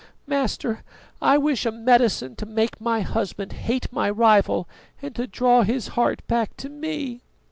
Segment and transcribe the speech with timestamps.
[0.25, 0.81] "Master,
[1.21, 4.67] I wish a medicine to make my husband hate my rival
[4.99, 7.21] and to draw his heart back to me."